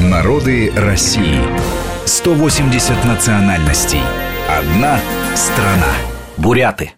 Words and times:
Народы 0.00 0.72
России. 0.74 1.38
180 2.04 3.04
национальностей. 3.04 4.00
Одна 4.48 4.98
страна. 5.36 5.86
Буряты. 6.36 6.94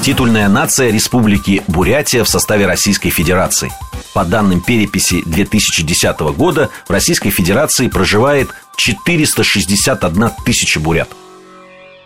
Титульная 0.00 0.48
нация 0.48 0.92
Республики 0.92 1.62
Бурятия 1.66 2.22
в 2.22 2.28
составе 2.28 2.66
Российской 2.66 3.10
Федерации. 3.10 3.72
По 4.14 4.24
данным 4.24 4.60
переписи 4.60 5.24
2010 5.26 6.20
года 6.36 6.70
в 6.86 6.90
Российской 6.90 7.30
Федерации 7.30 7.88
проживает 7.88 8.48
461 8.76 10.30
тысяча 10.46 10.78
бурят. 10.78 11.08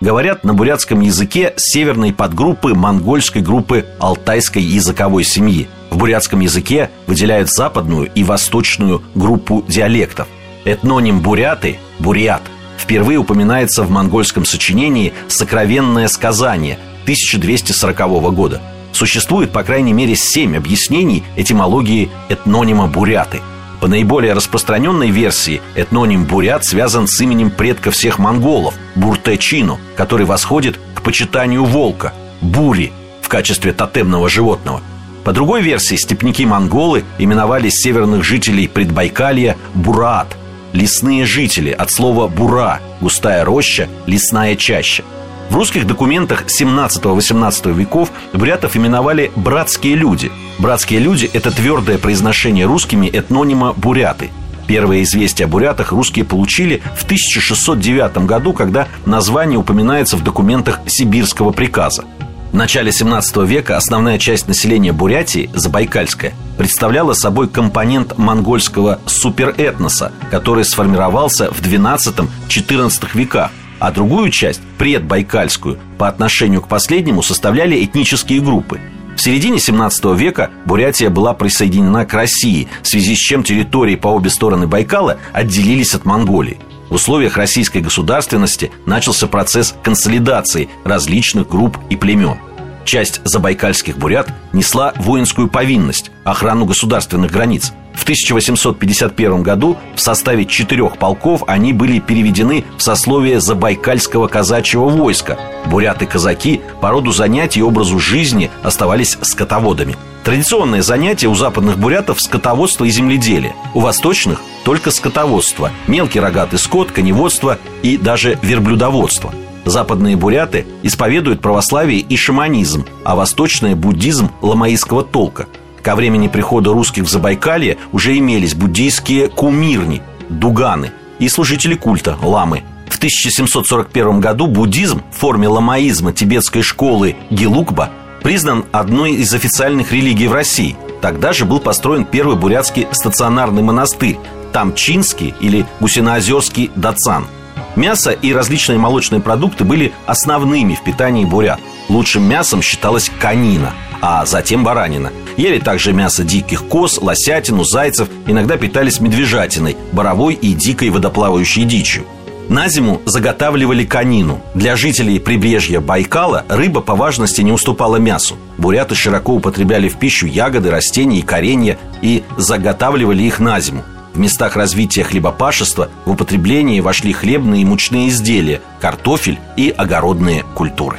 Говорят 0.00 0.43
на 0.43 0.54
бурятском 0.54 1.00
языке 1.00 1.52
северной 1.59 2.14
подгруппы 2.14 2.72
монгольской 2.72 3.43
группы 3.43 3.84
алтайской 3.98 4.62
языковой 4.62 5.25
семьи. 5.25 5.68
В 5.91 5.96
бурятском 5.96 6.41
языке 6.41 6.91
выделяют 7.07 7.50
западную 7.50 8.11
и 8.14 8.25
восточную 8.25 9.02
группу 9.14 9.64
диалектов. 9.68 10.29
Этноним 10.64 11.21
буряты– 11.21 11.79
бурят– 11.99 12.43
впервые 12.79 13.18
упоминается 13.18 13.82
в 13.82 13.90
монгольском 13.90 14.45
сочинении 14.45 15.12
«Сокровенное 15.29 16.09
сказание» 16.09 16.79
1240 17.03 18.35
года. 18.35 18.61
Существует, 18.93 19.50
по 19.50 19.62
крайней 19.62 19.93
мере, 19.93 20.14
семь 20.14 20.57
объяснений 20.57 21.22
этимологии 21.36 22.11
этнонима 22.29 22.86
буряты– 22.86 23.40
по 23.81 23.86
наиболее 23.86 24.32
распространенной 24.32 25.11
версии, 25.11 25.61
этноним 25.76 26.25
бурят 26.25 26.64
связан 26.64 27.07
с 27.07 27.20
именем 27.20 27.50
предка 27.50 27.93
всех 27.93 28.18
монголов– 28.18 28.75
Буртечину, 28.96 29.79
который 29.96 30.26
восходит 30.26 30.81
к 30.95 31.03
почитанию 31.03 31.64
волка– 31.64 32.12
Бури 32.41 32.92
в 33.23 33.28
качестве 33.28 33.73
тотемного 33.73 34.28
животного. 34.28 34.81
По 35.25 35.33
другой 35.33 35.62
версии, 35.62 35.97
степняки-монголы 35.97 37.05
именовали 37.19 37.69
северных 37.69 38.25
жителей 38.25 38.69
Предбайкалья 38.69 39.56
Бурат– 39.75 40.36
лесные 40.72 41.25
жители 41.25 41.70
от 41.70 41.91
слова 41.91 42.28
«бура»– 42.28 42.81
густая 43.00 43.45
роща, 43.45 43.89
лесная 44.07 44.55
чаща– 44.57 45.05
в 45.51 45.55
русских 45.55 45.87
документах 45.87 46.45
17-18 46.47 47.73
веков 47.73 48.12
бурятов 48.34 48.77
именовали 48.77 49.33
«братские 49.34 49.95
люди». 49.95 50.31
«Братские 50.59 51.01
люди»— 51.01 51.31
это 51.33 51.51
твердое 51.51 51.97
произношение 51.97 52.67
русскими 52.67 53.07
этнонима 53.07 53.73
«буряты». 53.73 54.31
Первые 54.67 55.05
известия 55.05 55.47
о 55.47 55.48
бурятах 55.48 55.92
русские 55.92 56.27
получили 56.27 56.83
в 56.95 57.05
1609 57.05 58.27
году, 58.27 58.53
когда 58.53 58.89
название 59.07 59.59
упоминается 59.59 60.19
в 60.19 60.23
документах 60.23 60.81
Сибирского 60.87 61.53
приказа. 61.53 62.05
В 62.53 62.55
начале 62.55 62.93
17 62.93 63.37
века 63.39 63.77
основная 63.77 64.19
часть 64.19 64.49
населения 64.49 64.93
Бурятии, 64.93 65.51
Забайкальская, 65.55 66.33
представляла 66.57 67.13
собой 67.13 67.49
компонент 67.49 68.17
монгольского 68.19 69.01
суперэтноса, 69.07 70.13
который 70.31 70.65
сформировался 70.65 71.51
в 71.53 71.61
12-14 71.61 73.09
веках– 73.15 73.51
а 73.79 73.91
другую 73.93 74.31
часть, 74.31 74.61
предбайкальскую, 74.77 75.79
по 75.99 76.09
отношению 76.09 76.63
к 76.63 76.69
последнему 76.69 77.23
составляли 77.23 77.85
этнические 77.85 78.41
группы. 78.41 78.81
В 79.17 79.21
середине 79.21 79.59
17 79.59 80.05
века 80.17 80.51
Бурятия 80.65 81.11
была 81.11 81.35
присоединена 81.35 82.05
к 82.05 82.15
России, 82.15 82.69
в 82.83 82.87
связи 82.87 83.17
с 83.17 83.19
чем 83.19 83.43
территории 83.43 83.97
по 83.97 84.09
обе 84.09 84.31
стороны 84.31 84.69
Байкала 84.69 85.19
отделились 85.33 85.95
от 85.95 86.05
Монголии. 86.05 86.59
В 86.89 86.94
условиях 86.94 87.36
российской 87.36 87.78
государственности 87.78 88.70
начался 88.86 89.27
процесс 89.27 89.75
консолидации 89.83 90.69
различных 90.84 91.48
групп 91.48 91.78
и 91.91 91.97
племен. 91.97 92.39
Часть 92.84 93.20
забайкальских 93.25 93.98
бурят 93.98 94.28
несла 94.53 94.95
воинскую 94.97 95.48
повинность, 95.48 96.11
охрану 96.25 96.64
государственных 96.64 97.30
границ– 97.30 97.72
в 97.98 98.05
1851 98.05 99.42
году 99.42 99.77
в 99.97 100.00
составе 100.00 100.47
четырех 100.47 100.98
полков 100.98 101.42
они 101.48 101.72
были 101.72 101.98
переведены 101.98 102.64
в 102.77 102.83
сословие 102.83 103.41
Забайкальского 103.41 104.28
казачьего 104.28 104.89
войска. 104.89 105.36
Буряты-казаки 105.67 106.61
по 106.80 106.91
роду 106.91 107.11
занятий 107.11 107.58
и 107.58 107.64
образу 107.64 107.98
жизни 107.98 108.52
оставались 108.63 109.18
скотоводами. 109.20 109.96
Традиционное 110.28 110.83
занятие 110.83 111.28
у 111.28 111.34
западных 111.34 111.78
бурятов– 111.78 112.20
скотоводство 112.20 112.84
и 112.84 112.90
земледелие. 112.90 113.56
У 113.72 113.80
восточных– 113.80 114.42
только 114.62 114.90
скотоводство, 114.90 115.70
мелкий 115.86 116.20
рогатый 116.20 116.58
скот, 116.58 116.90
коневодство 116.90 117.56
и 117.83 117.96
даже 117.96 118.39
верблюдоводство. 118.42 119.33
Западные 119.64 120.16
буряты 120.16 120.66
исповедуют 120.83 121.40
православие 121.40 122.00
и 122.00 122.14
шаманизм, 122.18 122.84
а 123.05 123.16
восточные– 123.16 123.74
буддизм 123.74 124.28
ламаистского 124.42 125.02
толка– 125.02 125.46
Ко 125.83 125.96
времени 125.96 126.28
прихода 126.28 126.74
русских 126.74 127.05
в 127.05 127.08
Забайкалье 127.08 127.78
уже 127.92 128.18
имелись 128.18 128.54
буддийские 128.54 129.28
кумирни, 129.28 130.02
дуганы 130.28 130.92
и 131.18 131.30
служители 131.30 131.74
культа, 131.74 132.18
ламы. 132.20 132.64
В 132.90 132.98
1741 132.98 134.20
году 134.20 134.46
буддизм 134.46 135.00
в 135.10 135.20
форме 135.20 135.48
ламаизма 135.48 136.12
тибетской 136.12 136.60
школы 136.60 137.16
Гелукба 137.30 137.90
признан 138.28 138.66
одной 138.72 139.12
из 139.12 139.32
официальных 139.32 139.90
религий 139.90 140.28
в 140.28 140.34
России. 140.34 140.76
Тогда 141.00 141.32
же 141.32 141.46
был 141.46 141.60
построен 141.60 142.04
первый 142.04 142.36
бурятский 142.36 142.86
стационарный 142.92 143.62
монастырь 143.62 144.18
Тамчинский 144.52 145.34
или 145.40 145.64
Гусиноозерский 145.80 146.70
Дацан. 146.76 147.26
Мясо 147.74 148.10
и 148.10 148.34
различные 148.34 148.76
молочные 148.76 149.22
продукты 149.22 149.64
были 149.64 149.94
основными 150.04 150.74
в 150.74 150.84
питании 150.84 151.24
бурят. 151.24 151.58
Лучшим 151.88 152.22
мясом 152.22 152.60
считалась 152.60 153.10
канина, 153.18 153.72
а 154.02 154.26
затем 154.26 154.62
баранина– 154.62 155.10
Ели 155.38 155.60
также 155.60 155.92
мясо 155.92 156.24
диких 156.24 156.64
коз, 156.66 157.00
лосятину, 157.00 157.62
зайцев, 157.62 158.08
иногда 158.26 158.56
питались 158.56 158.98
медвежатиной, 158.98 159.76
боровой 159.92 160.34
и 160.34 160.52
дикой 160.52 160.90
водоплавающей 160.90 161.62
дичью. 161.62 162.04
На 162.48 162.69
зиму 162.69 163.03
заготавливали 163.04 163.84
конину. 163.84 164.41
Для 164.54 164.75
жителей 164.76 165.20
прибрежья 165.20 165.81
Байкала 165.81 166.44
рыба 166.48 166.81
по 166.81 166.97
важности 166.97 167.42
не 167.42 167.53
уступала 167.53 167.97
мясу. 167.97 168.36
Буряты 168.56 168.94
широко 168.94 169.34
употребляли 169.34 169.88
в 169.88 169.98
пищу 169.98 170.26
ягоды, 170.26 170.70
растения 170.70 171.19
и 171.19 171.22
коренья 171.22 171.78
и 172.00 172.22
заготавливали 172.38 173.22
их 173.22 173.38
на 173.38 173.60
зиму. 173.60 173.84
В 174.14 174.19
местах 174.19 174.56
развития 174.56 175.04
хлебопашества 175.04 175.91
в 176.06 176.10
употребление 176.10 176.81
вошли 176.81 177.12
хлебные 177.12 177.62
и 177.62 177.64
мучные 177.64 178.08
изделия, 178.08 178.62
картофель 178.81 179.38
и 179.56 179.72
огородные 179.76 180.44
культуры. 180.54 180.97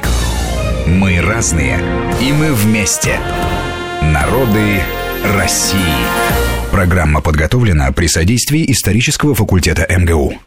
Мы 0.86 1.20
разные, 1.20 1.78
и 2.20 2.32
мы 2.32 2.52
вместе. 2.54 3.18
Народы 4.02 4.80
России. 5.36 5.78
Программа 6.70 7.20
подготовлена 7.20 7.90
при 7.92 8.06
содействии 8.06 8.70
исторического 8.70 9.34
факультета 9.34 9.86
МГУ. 9.90 10.40